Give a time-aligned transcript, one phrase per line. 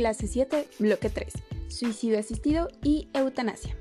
[0.00, 1.30] Clase 7, bloque 3.
[1.68, 3.76] Suicidio asistido y eutanasia.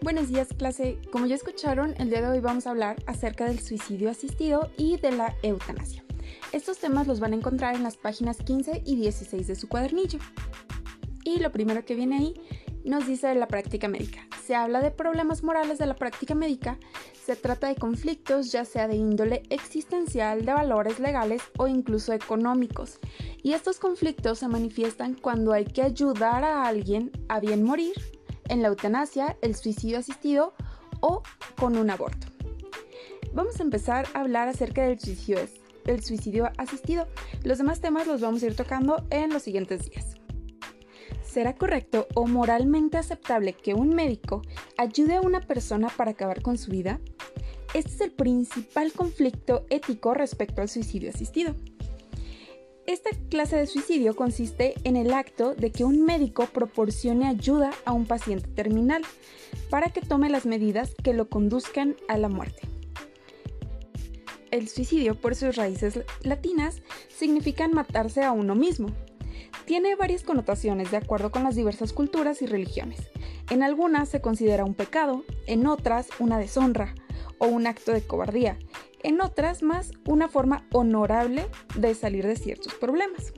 [0.00, 0.98] Buenos días clase.
[1.12, 4.96] Como ya escucharon, el día de hoy vamos a hablar acerca del suicidio asistido y
[4.96, 6.02] de la eutanasia.
[6.50, 10.18] Estos temas los van a encontrar en las páginas 15 y 16 de su cuadernillo.
[11.22, 12.34] Y lo primero que viene ahí
[12.88, 14.26] nos dice de la práctica médica.
[14.44, 16.78] Se habla de problemas morales de la práctica médica,
[17.24, 22.98] se trata de conflictos ya sea de índole existencial, de valores legales o incluso económicos.
[23.42, 27.94] Y estos conflictos se manifiestan cuando hay que ayudar a alguien a bien morir,
[28.48, 30.54] en la eutanasia, el suicidio asistido
[31.00, 31.22] o
[31.56, 32.26] con un aborto.
[33.32, 35.38] Vamos a empezar a hablar acerca del suicidio,
[35.84, 37.06] el suicidio asistido.
[37.44, 40.17] Los demás temas los vamos a ir tocando en los siguientes días.
[41.28, 44.40] ¿Será correcto o moralmente aceptable que un médico
[44.78, 47.00] ayude a una persona para acabar con su vida?
[47.74, 51.54] Este es el principal conflicto ético respecto al suicidio asistido.
[52.86, 57.92] Esta clase de suicidio consiste en el acto de que un médico proporcione ayuda a
[57.92, 59.02] un paciente terminal
[59.68, 62.62] para que tome las medidas que lo conduzcan a la muerte.
[64.50, 66.80] El suicidio, por sus raíces latinas,
[67.14, 68.88] significa matarse a uno mismo.
[69.64, 73.00] Tiene varias connotaciones de acuerdo con las diversas culturas y religiones.
[73.50, 76.94] En algunas se considera un pecado, en otras una deshonra
[77.38, 78.58] o un acto de cobardía,
[79.02, 83.32] en otras más una forma honorable de salir de ciertos problemas.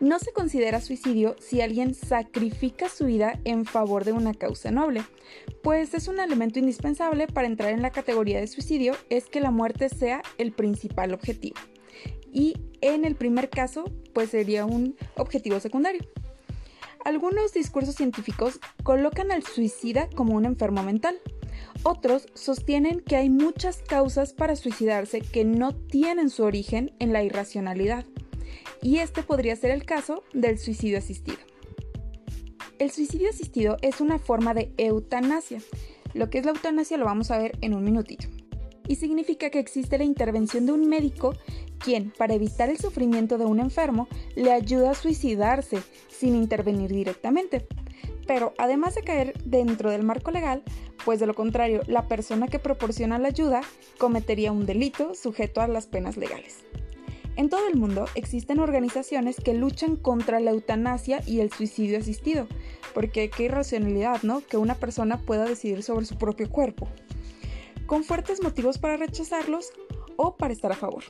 [0.00, 5.02] No se considera suicidio si alguien sacrifica su vida en favor de una causa noble,
[5.62, 9.50] pues es un elemento indispensable para entrar en la categoría de suicidio es que la
[9.50, 11.56] muerte sea el principal objetivo.
[12.32, 16.02] Y en el primer caso, pues sería un objetivo secundario.
[17.04, 21.16] Algunos discursos científicos colocan al suicida como un enfermo mental,
[21.82, 27.22] otros sostienen que hay muchas causas para suicidarse que no tienen su origen en la
[27.22, 28.04] irracionalidad,
[28.82, 31.38] y este podría ser el caso del suicidio asistido.
[32.78, 35.60] El suicidio asistido es una forma de eutanasia.
[36.14, 38.26] Lo que es la eutanasia lo vamos a ver en un minutito.
[38.88, 41.34] Y significa que existe la intervención de un médico
[41.82, 47.66] quien, para evitar el sufrimiento de un enfermo, le ayuda a suicidarse sin intervenir directamente
[48.30, 50.62] pero además de caer dentro del marco legal,
[51.04, 53.62] pues de lo contrario, la persona que proporciona la ayuda
[53.98, 56.58] cometería un delito sujeto a las penas legales.
[57.34, 62.46] En todo el mundo existen organizaciones que luchan contra la eutanasia y el suicidio asistido,
[62.94, 64.42] porque qué irracionalidad, ¿no?
[64.46, 66.86] Que una persona pueda decidir sobre su propio cuerpo,
[67.86, 69.72] con fuertes motivos para rechazarlos
[70.14, 71.02] o para estar a favor.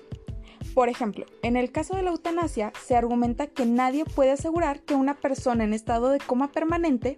[0.74, 4.94] Por ejemplo, en el caso de la eutanasia se argumenta que nadie puede asegurar que
[4.94, 7.16] una persona en estado de coma permanente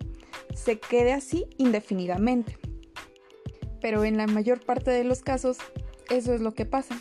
[0.55, 2.59] se quede así indefinidamente.
[3.81, 5.59] Pero en la mayor parte de los casos
[6.11, 6.99] eso es lo que pasa.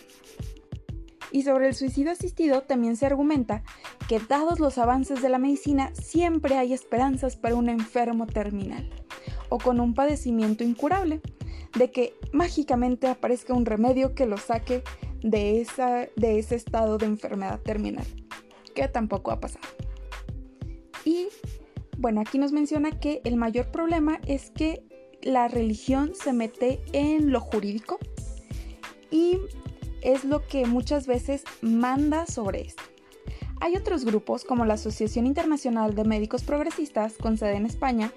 [1.32, 3.64] Y sobre el suicidio asistido también se argumenta
[4.10, 8.90] que dados los avances de la medicina siempre hay esperanzas para un enfermo terminal
[9.50, 11.22] o con un padecimiento incurable,
[11.78, 14.84] de que mágicamente aparezca un remedio que lo saque
[15.22, 18.06] de, esa, de ese estado de enfermedad terminal,
[18.76, 19.68] que tampoco ha pasado.
[21.06, 21.28] Y
[21.98, 24.84] bueno, aquí nos menciona que el mayor problema es que
[25.22, 28.00] la religión se mete en lo jurídico
[29.12, 29.38] y
[30.02, 32.84] es lo que muchas veces manda sobre esto.
[33.60, 38.12] Hay otros grupos como la Asociación Internacional de Médicos Progresistas con sede en España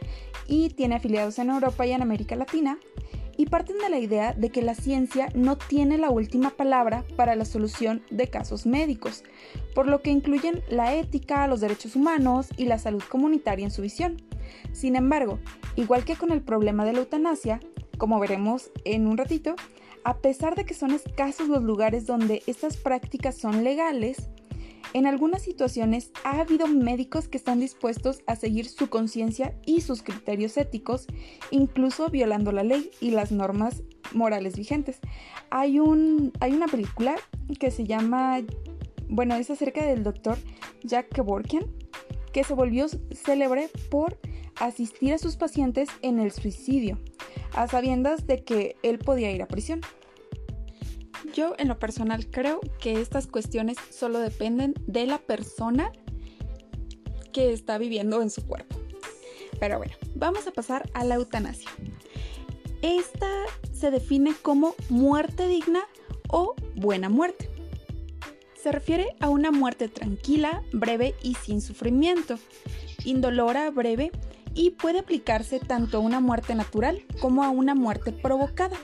[0.47, 2.79] y tiene afiliados en Europa y en América Latina
[3.37, 7.37] y parten de la idea de que la ciencia no tiene la última palabra para
[7.37, 9.25] la solución de casos médicos,
[9.75, 13.83] por lo que incluyen la ética, los derechos humanos y la salud comunitaria en su
[13.83, 14.17] visión.
[14.73, 15.39] Sin embargo,
[15.77, 17.61] igual que con el problema de la eutanasia,
[17.99, 19.55] como veremos en un ratito,
[20.05, 24.28] a pesar de que son escasos los lugares donde estas prácticas son legales,
[24.94, 30.05] en algunas situaciones ha habido médicos que están dispuestos a seguir su conciencia y sus
[30.05, 31.09] criterios éticos,
[31.50, 33.82] incluso violando la ley y las normas
[34.12, 35.00] morales vigentes.
[35.50, 37.16] Hay, un, hay una película
[37.59, 38.41] que se llama,
[39.08, 40.38] bueno, es acerca del doctor
[40.85, 41.64] Jack Kevorkian,
[42.32, 44.17] que se volvió célebre por
[44.61, 47.00] asistir a sus pacientes en el suicidio,
[47.52, 49.81] a sabiendas de que él podía ir a prisión.
[51.35, 55.91] Yo en lo personal creo que estas cuestiones solo dependen de la persona
[57.33, 58.77] que está viviendo en su cuerpo.
[59.59, 61.69] Pero bueno, vamos a pasar a la eutanasia.
[62.83, 63.29] Esta
[63.73, 65.81] se define como muerte digna
[66.29, 67.51] o buena muerte.
[68.63, 72.39] Se refiere a una muerte tranquila, breve y sin sufrimiento,
[73.05, 74.13] indolora, breve
[74.55, 78.77] y puede aplicarse tanto a una muerte natural como a una muerte provocada.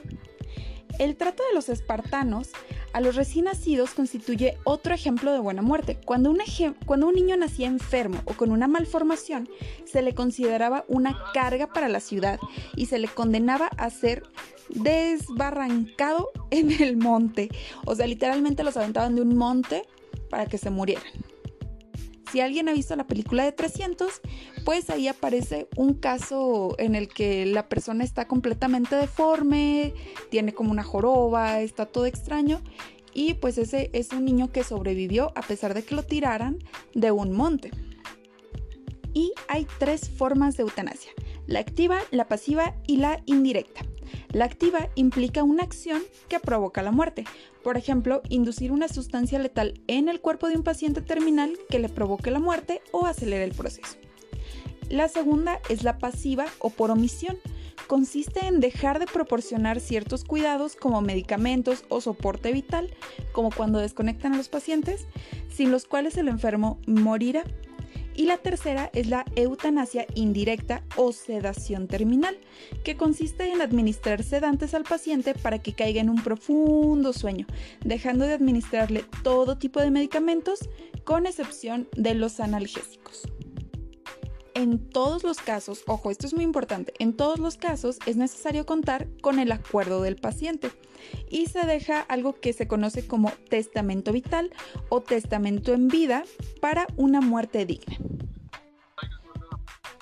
[1.01, 2.49] El trato de los espartanos
[2.93, 5.97] a los recién nacidos constituye otro ejemplo de buena muerte.
[6.05, 6.37] Cuando un,
[6.85, 9.49] cuando un, niño nacía enfermo o con una malformación,
[9.83, 12.39] se le consideraba una carga para la ciudad
[12.75, 14.21] y se le condenaba a ser
[14.69, 17.49] desbarrancado en el monte.
[17.87, 19.87] O sea, literalmente los aventaban de un monte
[20.29, 21.30] para que se murieran.
[22.31, 24.21] Si alguien ha visto la película de 300,
[24.63, 29.93] pues ahí aparece un caso en el que la persona está completamente deforme,
[30.29, 32.61] tiene como una joroba, está todo extraño
[33.13, 36.59] y pues ese es un niño que sobrevivió a pesar de que lo tiraran
[36.93, 37.71] de un monte.
[39.13, 41.11] Y hay tres formas de eutanasia,
[41.47, 43.81] la activa, la pasiva y la indirecta.
[44.33, 47.25] La activa implica una acción que provoca la muerte,
[47.63, 51.89] por ejemplo, inducir una sustancia letal en el cuerpo de un paciente terminal que le
[51.89, 53.97] provoque la muerte o acelere el proceso.
[54.89, 57.37] La segunda es la pasiva o por omisión.
[57.87, 62.93] Consiste en dejar de proporcionar ciertos cuidados como medicamentos o soporte vital,
[63.33, 65.07] como cuando desconectan a los pacientes,
[65.49, 67.43] sin los cuales el enfermo morirá
[68.15, 72.37] y la tercera es la eutanasia indirecta o sedación terminal,
[72.83, 77.47] que consiste en administrar sedantes al paciente para que caiga en un profundo sueño,
[77.83, 80.69] dejando de administrarle todo tipo de medicamentos,
[81.03, 83.23] con excepción de los analgésicos.
[84.61, 88.67] En todos los casos, ojo, esto es muy importante, en todos los casos es necesario
[88.67, 90.69] contar con el acuerdo del paciente
[91.31, 94.51] y se deja algo que se conoce como testamento vital
[94.89, 96.25] o testamento en vida
[96.59, 97.97] para una muerte digna.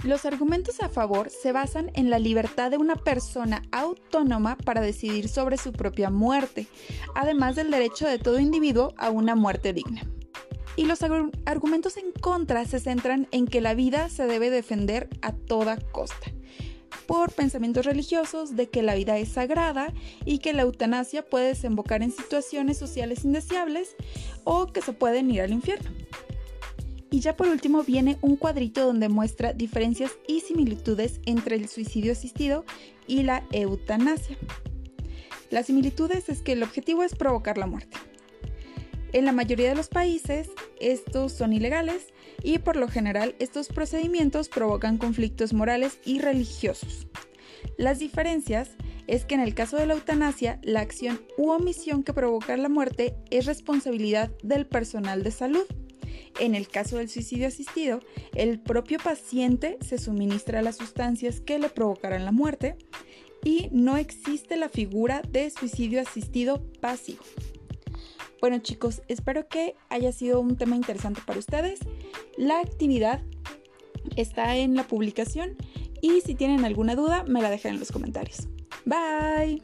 [0.04, 5.30] Los argumentos a favor se basan en la libertad de una persona autónoma para decidir
[5.30, 6.68] sobre su propia muerte,
[7.16, 10.02] además del derecho de todo individuo a una muerte digna.
[10.80, 15.34] Y los argumentos en contra se centran en que la vida se debe defender a
[15.34, 16.32] toda costa
[17.06, 19.94] por pensamientos religiosos de que la vida es sagrada
[20.24, 23.98] y que la eutanasia puede desembocar en situaciones sociales indeseables
[24.46, 25.92] o que se pueden ir al infierno.
[27.12, 32.14] Y ya por último viene un cuadrito donde muestra diferencias y similitudes entre el suicidio
[32.14, 32.64] asistido
[33.06, 34.38] y la eutanasia.
[35.50, 37.98] Las similitudes es que el objetivo es provocar la muerte.
[39.12, 40.50] En la mayoría de los países
[40.80, 47.08] estos son ilegales y por lo general estos procedimientos provocan conflictos morales y religiosos.
[47.78, 48.72] Las diferencias
[49.08, 52.70] es que en el caso de la eutanasia, la acción u omisión que provoca la
[52.70, 55.66] muerte es responsabilidad del personal de salud.
[56.40, 58.02] En el caso del suicidio asistido,
[58.36, 62.78] el propio paciente se suministra las sustancias que le provocarán la muerte
[63.44, 67.24] y no existe la figura de suicidio asistido pasivo.
[68.42, 71.80] Bueno chicos, espero que haya sido un tema interesante para ustedes.
[72.38, 73.22] La actividad
[74.16, 75.58] está en la publicación
[76.02, 78.48] y si tienen alguna duda me la dejan en los comentarios.
[78.86, 79.62] Bye.